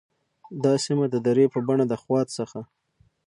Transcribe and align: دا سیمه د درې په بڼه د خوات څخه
دا 0.63 0.73
سیمه 0.85 1.05
د 1.11 1.15
درې 1.27 1.45
په 1.53 1.59
بڼه 1.67 1.85
د 1.87 1.93
خوات 2.01 2.27
څخه 2.37 2.59